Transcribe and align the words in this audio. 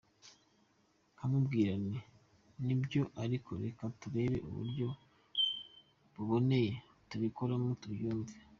Nkamubwira 1.15 1.71
nti 1.85 1.99
nibyo, 2.65 3.01
ariko 3.23 3.49
reka 3.63 3.83
turebe 3.99 4.37
uburyo 4.49 4.87
buboneye 6.13 6.73
tubikoramo 7.09 7.67
ntabyumve. 7.77 8.35